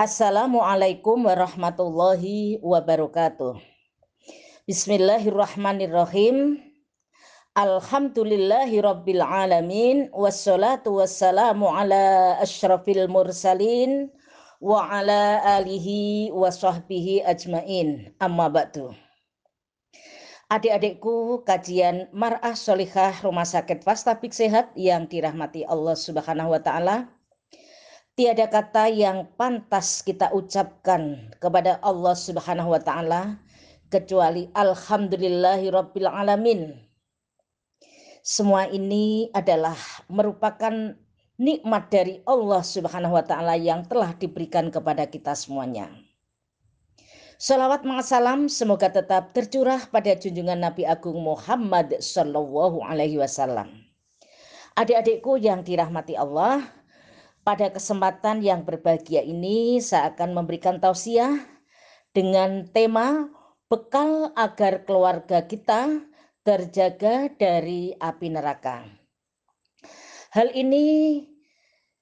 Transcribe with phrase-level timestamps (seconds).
[0.00, 3.60] Assalamualaikum warahmatullahi wabarakatuh.
[4.64, 6.56] Bismillahirrahmanirrahim.
[7.52, 14.08] Alhamdulillahi rabbil alamin wassalatu wassalamu ala asyrafil mursalin
[14.64, 18.08] wa ala alihi wa sahbihi ajmain.
[18.24, 18.96] Amma ba'du.
[20.48, 27.19] Adik-adikku, kajian Mar'ah Solihah Rumah Sakit Fastabik Sehat yang dirahmati Allah Subhanahu wa taala
[28.20, 33.40] Tiada kata yang pantas kita ucapkan kepada Allah Subhanahu wa taala
[33.88, 36.76] kecuali alhamdulillahi rabbil alamin.
[38.20, 39.72] Semua ini adalah
[40.12, 41.00] merupakan
[41.40, 45.88] nikmat dari Allah Subhanahu wa taala yang telah diberikan kepada kita semuanya.
[47.40, 53.80] Salawat salam semoga tetap tercurah pada junjungan Nabi Agung Muhammad Sallallahu Alaihi Wasallam.
[54.76, 56.79] Adik-adikku yang dirahmati Allah,
[57.40, 61.40] pada kesempatan yang berbahagia ini saya akan memberikan tausiah
[62.12, 63.28] dengan tema
[63.70, 66.02] bekal agar keluarga kita
[66.42, 68.84] terjaga dari api neraka.
[70.30, 71.26] Hal ini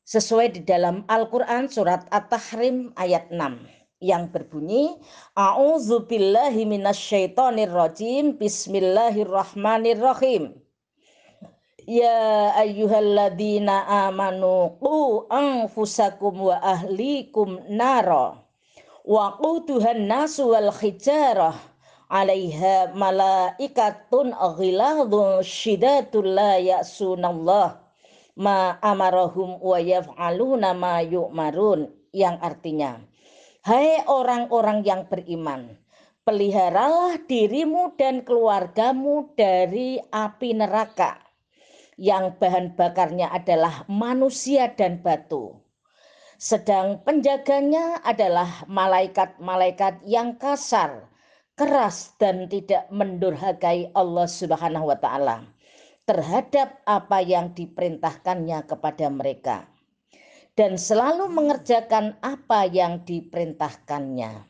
[0.09, 3.69] sesuai di dalam Al-Qur'an surat At-Tahrim ayat 6
[4.00, 4.97] yang berbunyi
[5.36, 10.56] A'udzubillahi minasyaitonirrajim Bismillahirrahmanirrahim
[11.89, 18.36] Ya ayyuhalladzina amanu qu anfusakum wa ahlikum nara
[19.08, 21.56] wa quduhan nasu wal hijarah
[22.12, 27.81] alaiha malaikatun ghiladun syidatul la ya'sunallah
[28.36, 33.00] ma amarahum wa yaf'aluna ma yu'marun yang artinya
[33.64, 35.72] Hai orang-orang yang beriman
[36.28, 41.28] peliharalah dirimu dan keluargamu dari api neraka
[41.98, 45.58] yang bahan bakarnya adalah manusia dan batu.
[46.38, 51.10] Sedang penjaganya adalah malaikat-malaikat yang kasar,
[51.58, 55.42] keras dan tidak mendurhakai Allah Subhanahu wa taala
[56.06, 59.66] terhadap apa yang diperintahkannya kepada mereka
[60.54, 64.47] dan selalu mengerjakan apa yang diperintahkannya.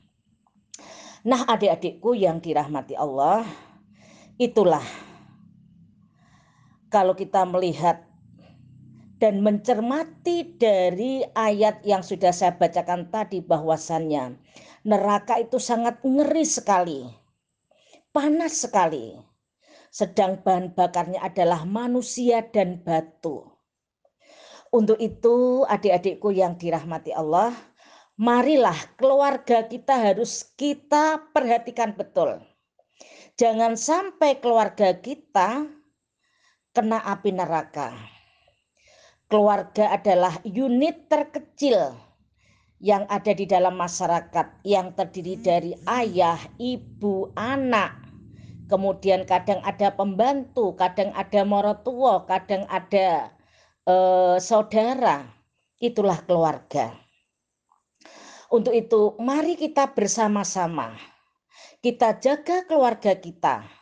[1.28, 3.44] Nah, adik-adikku yang dirahmati Allah,
[4.40, 4.84] itulah
[6.88, 8.08] kalau kita melihat
[9.18, 14.38] dan mencermati dari ayat yang sudah saya bacakan tadi bahwasannya
[14.86, 17.04] neraka itu sangat ngeri sekali,
[18.14, 19.18] panas sekali.
[19.88, 23.42] Sedang bahan bakarnya adalah manusia dan batu.
[24.68, 27.56] Untuk itu adik-adikku yang dirahmati Allah,
[28.20, 32.44] marilah keluarga kita harus kita perhatikan betul.
[33.40, 35.77] Jangan sampai keluarga kita
[36.78, 37.90] kena api neraka.
[39.26, 41.90] Keluarga adalah unit terkecil
[42.78, 47.98] yang ada di dalam masyarakat yang terdiri dari ayah, ibu, anak.
[48.70, 53.34] Kemudian kadang ada pembantu, kadang ada morotua, kadang ada
[53.82, 55.26] eh, saudara.
[55.82, 56.94] Itulah keluarga.
[58.54, 60.94] Untuk itu, mari kita bersama-sama
[61.78, 63.77] kita jaga keluarga kita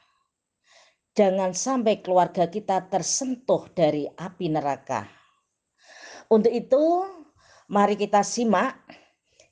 [1.16, 5.08] Jangan sampai keluarga kita tersentuh dari api neraka.
[6.28, 7.08] Untuk itu,
[7.72, 8.76] mari kita simak.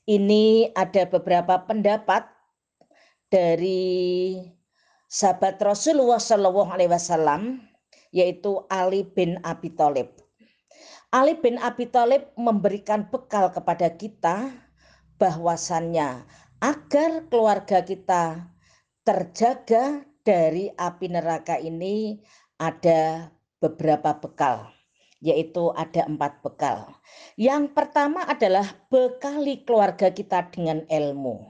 [0.05, 2.29] Ini ada beberapa pendapat
[3.33, 4.37] dari
[5.09, 7.65] sahabat Rasulullah Shallallahu Alaihi Wasallam,
[8.13, 10.13] yaitu Ali bin Abi Thalib.
[11.09, 14.53] Ali bin Abi Thalib memberikan bekal kepada kita
[15.17, 16.29] bahwasannya
[16.61, 18.53] agar keluarga kita
[19.01, 22.17] terjaga dari api neraka ini
[22.57, 23.29] ada
[23.61, 24.73] beberapa bekal,
[25.21, 26.97] yaitu ada empat bekal.
[27.37, 31.45] Yang pertama adalah bekali keluarga kita dengan ilmu,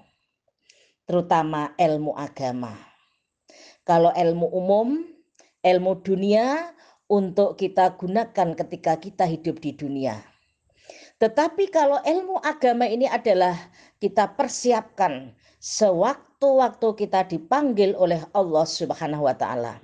[1.08, 2.76] terutama ilmu agama.
[3.88, 5.08] Kalau ilmu umum,
[5.64, 6.76] ilmu dunia
[7.08, 10.20] untuk kita gunakan ketika kita hidup di dunia.
[11.16, 13.56] Tetapi kalau ilmu agama ini adalah
[14.04, 15.32] kita persiapkan
[15.66, 19.82] sewaktu-waktu kita dipanggil oleh Allah Subhanahu wa taala.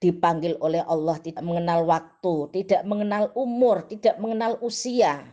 [0.00, 5.28] Dipanggil oleh Allah tidak mengenal waktu, tidak mengenal umur, tidak mengenal usia,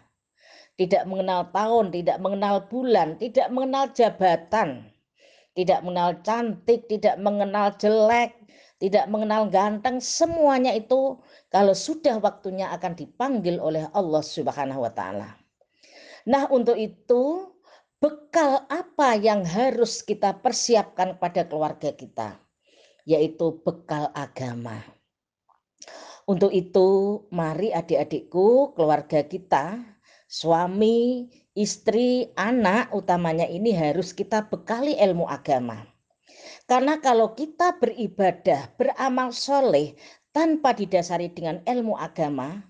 [0.75, 4.91] tidak mengenal tahun, tidak mengenal bulan, tidak mengenal jabatan,
[5.55, 8.35] tidak mengenal cantik, tidak mengenal jelek,
[8.79, 15.35] tidak mengenal ganteng, semuanya itu kalau sudah waktunya akan dipanggil oleh Allah Subhanahu wa taala.
[16.27, 17.50] Nah, untuk itu
[18.01, 22.41] bekal apa yang harus kita persiapkan pada keluarga kita,
[23.05, 24.81] yaitu bekal agama.
[26.25, 29.77] Untuk itu, mari adik-adikku, keluarga kita,
[30.25, 35.85] suami, istri, anak utamanya ini harus kita bekali ilmu agama.
[36.65, 39.93] Karena kalau kita beribadah, beramal soleh
[40.33, 42.63] tanpa didasari dengan ilmu agama,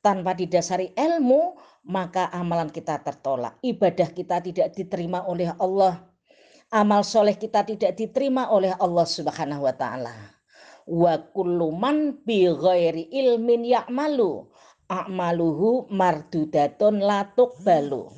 [0.00, 3.58] tanpa didasari ilmu, maka amalan kita tertolak.
[3.62, 6.06] Ibadah kita tidak diterima oleh Allah.
[6.72, 10.16] Amal soleh kita tidak diterima oleh Allah Subhanahu wa Ta'ala.
[10.88, 14.48] Wa kullu man bi ghairi ilmin ya'malu
[14.88, 18.08] a'maluhu mardudatun latuk balu.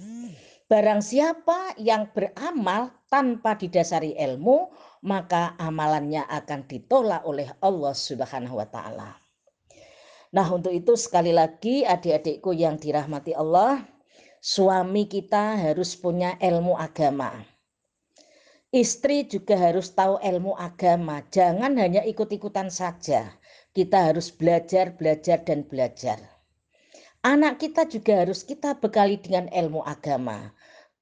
[0.65, 4.73] Barang siapa yang beramal tanpa didasari ilmu,
[5.05, 9.24] maka amalannya akan ditolak oleh Allah Subhanahu wa taala.
[10.35, 13.87] Nah, untuk itu sekali lagi adik-adikku yang dirahmati Allah,
[14.43, 17.39] suami kita harus punya ilmu agama.
[18.75, 23.31] Istri juga harus tahu ilmu agama, jangan hanya ikut-ikutan saja.
[23.71, 26.19] Kita harus belajar, belajar dan belajar.
[27.23, 30.51] Anak kita juga harus kita bekali dengan ilmu agama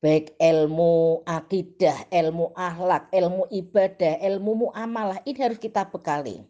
[0.02, 6.42] baik ilmu akidah, ilmu akhlak, ilmu ibadah, ilmu muamalah ini harus kita bekali.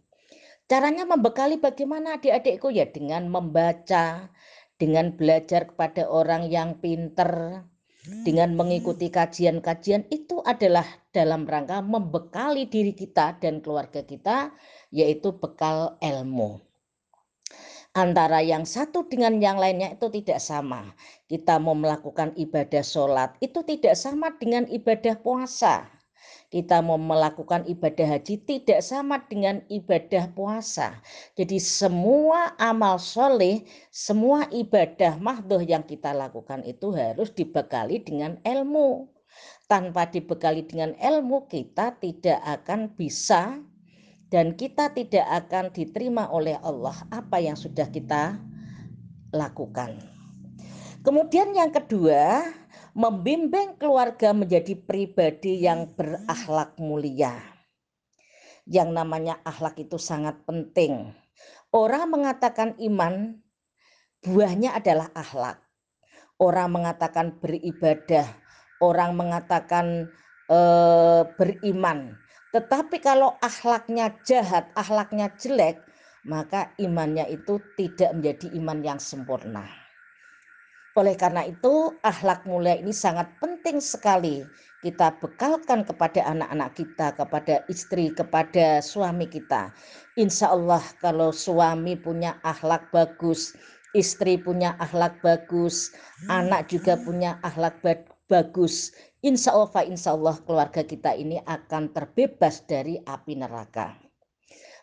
[0.73, 4.33] Caranya membekali bagaimana adik-adikku ya dengan membaca,
[4.81, 7.61] dengan belajar kepada orang yang pinter,
[8.25, 14.57] dengan mengikuti kajian-kajian itu adalah dalam rangka membekali diri kita dan keluarga kita
[14.89, 16.65] yaitu bekal ilmu
[17.93, 20.97] antara yang satu dengan yang lainnya itu tidak sama.
[21.29, 25.85] Kita mau melakukan ibadah sholat itu tidak sama dengan ibadah puasa.
[26.53, 31.01] Kita mau melakukan ibadah haji tidak sama dengan ibadah puasa.
[31.33, 39.09] Jadi semua amal soleh, semua ibadah mahdoh yang kita lakukan itu harus dibekali dengan ilmu.
[39.65, 43.57] Tanpa dibekali dengan ilmu kita tidak akan bisa
[44.29, 48.37] dan kita tidak akan diterima oleh Allah apa yang sudah kita
[49.33, 49.97] lakukan.
[51.01, 52.45] Kemudian yang kedua,
[52.93, 57.41] membimbing keluarga menjadi pribadi yang berakhlak mulia.
[58.69, 61.11] Yang namanya akhlak itu sangat penting.
[61.73, 63.41] Orang mengatakan iman,
[64.23, 65.59] buahnya adalah akhlak.
[66.39, 68.29] Orang mengatakan beribadah,
[68.79, 70.11] orang mengatakan
[70.47, 70.59] e,
[71.39, 72.19] beriman,
[72.53, 75.81] tetapi kalau akhlaknya jahat, akhlaknya jelek,
[76.29, 79.65] maka imannya itu tidak menjadi iman yang sempurna.
[80.93, 84.45] Oleh karena itu, akhlak mulia ini sangat penting sekali
[84.83, 89.71] kita bekalkan kepada anak-anak kita, kepada istri, kepada suami kita.
[90.19, 93.55] Insya Allah kalau suami punya akhlak bagus,
[93.95, 95.95] istri punya akhlak bagus,
[96.27, 97.79] anak juga punya akhlak
[98.27, 98.91] bagus,
[99.23, 103.95] insya Allah, insya Allah keluarga kita ini akan terbebas dari api neraka.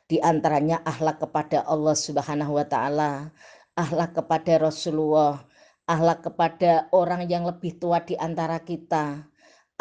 [0.09, 3.29] Di antaranya akhlak kepada Allah Subhanahu wa taala,
[3.77, 5.48] akhlak kepada Rasulullah,
[5.89, 9.25] akhlak kepada orang yang lebih tua di antara kita,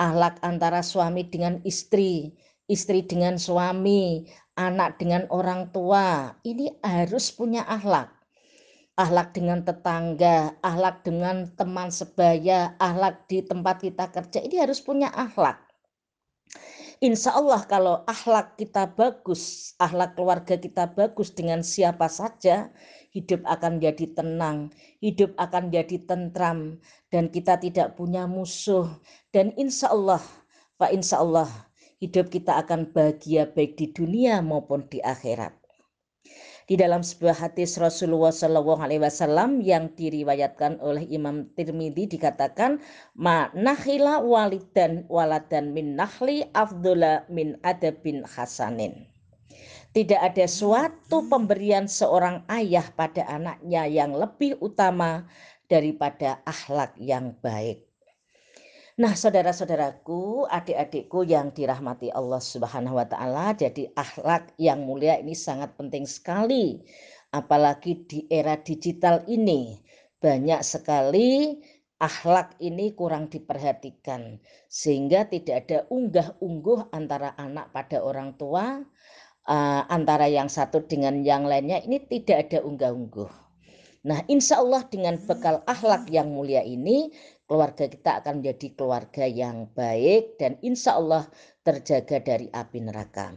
[0.00, 2.32] akhlak antara suami dengan istri,
[2.64, 4.24] istri dengan suami,
[4.56, 6.32] anak dengan orang tua.
[6.40, 8.18] Ini harus punya akhlak
[8.98, 15.06] ahlak dengan tetangga, ahlak dengan teman sebaya, ahlak di tempat kita kerja, ini harus punya
[15.14, 15.67] ahlak.
[16.98, 22.74] Insya Allah kalau ahlak kita bagus, ahlak keluarga kita bagus dengan siapa saja,
[23.14, 26.82] hidup akan jadi tenang, hidup akan jadi tentram,
[27.14, 28.90] dan kita tidak punya musuh.
[29.30, 30.18] Dan insya Allah,
[30.74, 31.46] Pak insya Allah,
[32.02, 35.57] hidup kita akan bahagia baik di dunia maupun di akhirat
[36.68, 42.76] di dalam sebuah hadis Rasulullah Shallallahu Alaihi Wasallam yang diriwayatkan oleh Imam Tirmidzi dikatakan
[43.16, 49.08] ma nahila walidan waladan min nahli afdula min adabin hasanin.
[49.96, 55.24] Tidak ada suatu pemberian seorang ayah pada anaknya yang lebih utama
[55.72, 57.87] daripada akhlak yang baik.
[58.98, 65.70] Nah, saudara-saudaraku, adik-adikku yang dirahmati Allah Subhanahu wa taala, jadi akhlak yang mulia ini sangat
[65.78, 66.82] penting sekali.
[67.30, 69.78] Apalagi di era digital ini,
[70.18, 71.62] banyak sekali
[72.02, 78.82] akhlak ini kurang diperhatikan sehingga tidak ada unggah-ungguh antara anak pada orang tua,
[79.46, 83.46] uh, antara yang satu dengan yang lainnya ini tidak ada unggah-ungguh.
[84.06, 87.10] Nah, insya Allah dengan bekal akhlak yang mulia ini,
[87.48, 91.24] keluarga kita akan menjadi keluarga yang baik dan insya Allah
[91.64, 93.32] terjaga dari api neraka.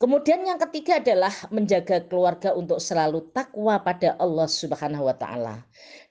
[0.00, 5.60] Kemudian yang ketiga adalah menjaga keluarga untuk selalu takwa pada Allah Subhanahu wa taala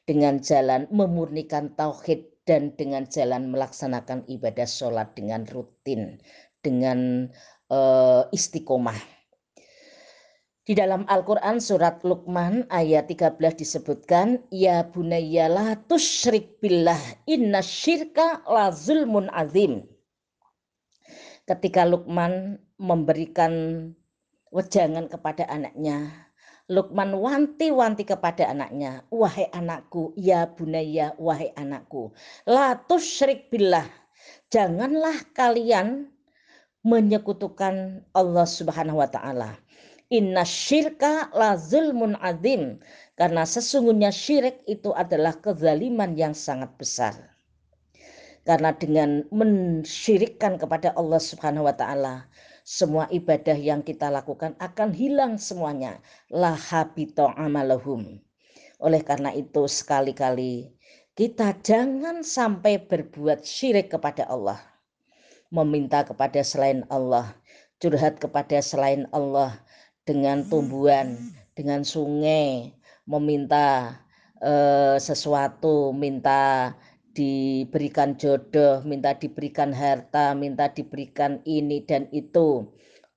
[0.05, 6.21] dengan jalan memurnikan tauhid dan dengan jalan melaksanakan ibadah sholat dengan rutin,
[6.61, 7.29] dengan
[7.73, 9.18] uh, istiqomah.
[10.69, 15.49] Di dalam Al-Quran surat Luqman ayat 13 disebutkan, Ya bunayya
[15.89, 19.81] tusyrik billah inna syirka la zulmun azim.
[21.49, 23.49] Ketika Luqman memberikan
[24.53, 26.13] wejangan kepada anaknya,
[26.69, 32.13] Lukman wanti-wanti kepada anaknya, wahai anakku, ya bunaya, wahai anakku,
[32.45, 33.89] la tusyrik billah.
[34.53, 36.13] Janganlah kalian
[36.85, 39.57] menyekutukan Allah Subhanahu wa taala.
[40.09, 42.81] Inna syirka la zulmun azim.
[43.13, 47.13] Karena sesungguhnya syirik itu adalah kezaliman yang sangat besar.
[48.41, 52.25] Karena dengan mensyirikkan kepada Allah Subhanahu wa taala,
[52.65, 56.01] semua ibadah yang kita lakukan akan hilang semuanya.
[56.33, 58.17] Lahabito amalahum.
[58.81, 60.73] Oleh karena itu sekali-kali
[61.13, 64.57] kita jangan sampai berbuat syirik kepada Allah.
[65.53, 67.29] Meminta kepada selain Allah.
[67.77, 69.59] Curhat kepada selain Allah
[70.09, 71.13] dengan tumbuhan,
[71.53, 72.73] dengan sungai.
[73.05, 73.93] Meminta
[74.41, 76.73] eh, sesuatu, minta
[77.13, 82.65] diberikan jodoh, minta diberikan harta, minta diberikan ini dan itu.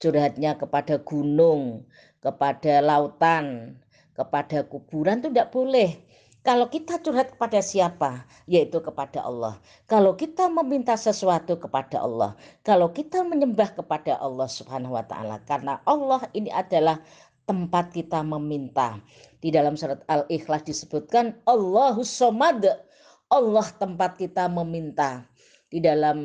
[0.01, 1.89] Curhatnya kepada gunung,
[2.21, 3.77] kepada lautan,
[4.13, 5.97] kepada kuburan itu tidak boleh.
[6.43, 8.27] Kalau kita curhat kepada siapa?
[8.51, 9.63] Yaitu kepada Allah.
[9.87, 12.35] Kalau kita meminta sesuatu kepada Allah.
[12.67, 15.39] Kalau kita menyembah kepada Allah subhanahu wa ta'ala.
[15.47, 16.99] Karena Allah ini adalah
[17.47, 18.99] tempat kita meminta.
[19.39, 22.67] Di dalam surat Al-Ikhlas disebutkan Allahus somad
[23.31, 25.23] Allah tempat kita meminta.
[25.73, 26.19] Di dalam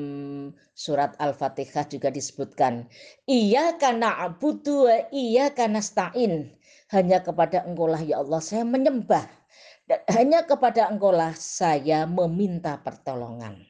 [0.75, 2.89] surat Al-Fatihah juga disebutkan,
[3.29, 6.51] Iya karena abudu iya karena stain.
[6.91, 9.23] Hanya kepada engkau lah ya Allah saya menyembah.
[9.87, 13.63] Dan hanya kepada engkau lah saya meminta pertolongan.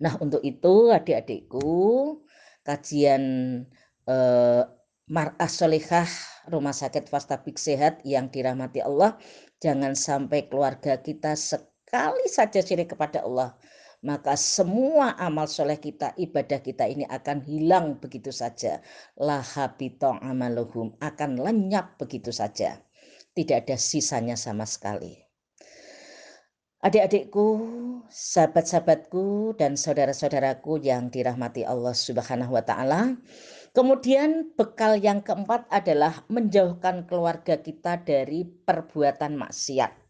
[0.00, 2.24] Nah untuk itu adik-adikku
[2.64, 3.22] kajian
[4.08, 4.62] eh,
[5.04, 6.08] Mar'ah Solehah
[6.48, 9.20] Rumah Sakit Fastabik Sehat yang dirahmati Allah.
[9.60, 13.56] Jangan sampai keluarga kita sekali saja syirik kepada Allah,
[14.04, 18.84] maka semua amal soleh kita, ibadah kita ini akan hilang begitu saja.
[19.16, 22.76] Lahabito amaluhum akan lenyap begitu saja.
[23.34, 25.18] Tidak ada sisanya sama sekali.
[26.84, 27.46] Adik-adikku,
[28.12, 33.16] sahabat-sahabatku, dan saudara-saudaraku yang dirahmati Allah Subhanahu wa Ta'ala,
[33.72, 40.04] kemudian bekal yang keempat adalah menjauhkan keluarga kita dari perbuatan maksiat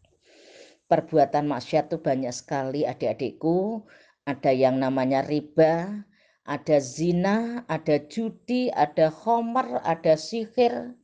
[0.85, 3.85] perbuatan maksiat itu banyak sekali adik-adikku.
[4.25, 6.01] Ada yang namanya riba,
[6.45, 10.97] ada zina, ada judi, ada homer, ada sihir,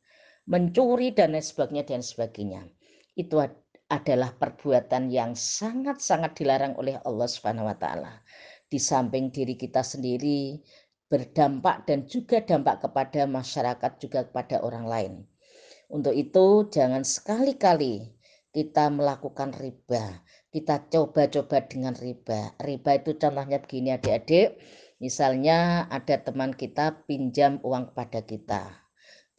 [0.49, 2.61] mencuri dan lain sebagainya dan sebagainya.
[3.13, 3.41] Itu
[3.91, 8.23] adalah perbuatan yang sangat-sangat dilarang oleh Allah Subhanahu wa taala.
[8.71, 10.63] Di samping diri kita sendiri
[11.11, 15.13] berdampak dan juga dampak kepada masyarakat juga kepada orang lain.
[15.91, 18.15] Untuk itu jangan sekali-kali
[18.55, 20.23] kita melakukan riba.
[20.47, 22.55] Kita coba-coba dengan riba.
[22.59, 24.55] Riba itu contohnya begini adik-adik.
[25.03, 28.63] Misalnya ada teman kita pinjam uang kepada kita.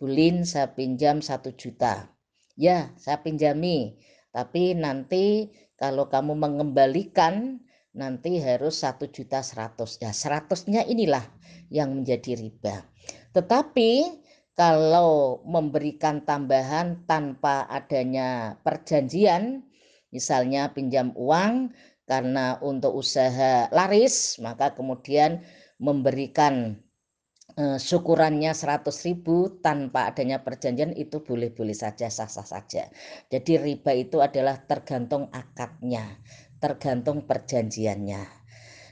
[0.03, 2.11] Bulin saya pinjam satu juta.
[2.59, 4.03] Ya saya pinjami.
[4.35, 7.63] Tapi nanti kalau kamu mengembalikan
[7.95, 10.03] nanti harus satu juta seratus.
[10.03, 11.23] Ya seratusnya inilah
[11.71, 12.83] yang menjadi riba.
[13.31, 14.19] Tetapi
[14.59, 19.63] kalau memberikan tambahan tanpa adanya perjanjian,
[20.11, 21.71] misalnya pinjam uang
[22.11, 25.47] karena untuk usaha laris, maka kemudian
[25.79, 26.83] memberikan
[27.57, 32.89] syukurannya 100 ribu tanpa adanya perjanjian itu boleh-boleh saja, sah-sah saja.
[33.29, 36.17] Jadi riba itu adalah tergantung akadnya,
[36.59, 38.23] tergantung perjanjiannya.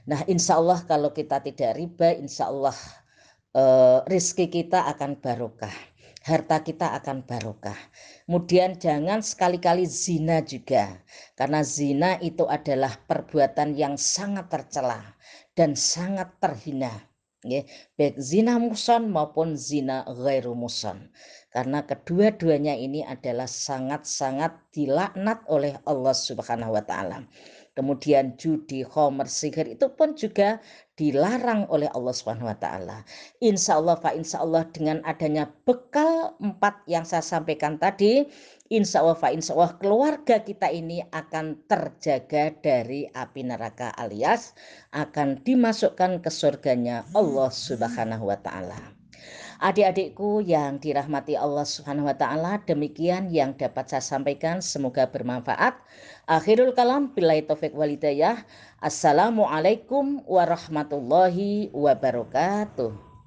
[0.08, 2.76] Nah insya Allah kalau kita tidak riba, insya Allah
[3.56, 5.72] eh, rizki kita akan barokah
[6.20, 7.76] harta kita akan barokah.
[8.28, 11.00] Kemudian jangan sekali-kali zina juga.
[11.34, 15.00] Karena zina itu adalah perbuatan yang sangat tercela
[15.56, 17.09] dan sangat terhina.
[17.40, 17.64] Ya,
[17.96, 21.08] baik zina muson maupun zina ghairu muson.
[21.48, 27.24] Karena kedua-duanya ini adalah sangat-sangat dilaknat oleh Allah Subhanahu wa taala.
[27.80, 30.60] Kemudian judi, homer, sihir itu pun juga
[31.00, 33.08] dilarang oleh Allah Subhanahu wa taala.
[33.40, 38.28] Insya Allah Pak insya Allah dengan adanya bekal empat yang saya sampaikan tadi,
[38.68, 44.52] insya Allah Pak insya Allah keluarga kita ini akan terjaga dari api neraka alias
[44.92, 49.00] akan dimasukkan ke surganya Allah Subhanahu wa taala.
[49.60, 55.76] Adik-adikku yang dirahmati Allah Subhanahu wa taala, demikian yang dapat saya sampaikan, semoga bermanfaat.
[56.30, 58.46] Akhirul kalam billahi taufik walidayah.
[58.78, 63.09] Assalamualaikum warahmatullahi wabarakatuh.